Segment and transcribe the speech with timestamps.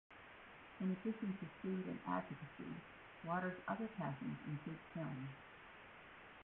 [0.79, 2.73] In addition to food and advocacy,
[3.23, 5.29] Waters' other passions include film.